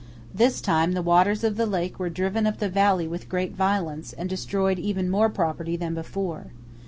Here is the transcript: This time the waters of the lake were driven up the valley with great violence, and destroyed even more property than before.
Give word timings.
This 0.33 0.61
time 0.61 0.93
the 0.93 1.03
waters 1.03 1.43
of 1.43 1.57
the 1.57 1.67
lake 1.67 1.99
were 1.99 2.09
driven 2.09 2.47
up 2.47 2.57
the 2.57 2.69
valley 2.69 3.07
with 3.07 3.29
great 3.29 3.53
violence, 3.53 4.13
and 4.13 4.27
destroyed 4.27 4.79
even 4.79 5.11
more 5.11 5.29
property 5.29 5.77
than 5.77 5.93
before. 5.93 6.47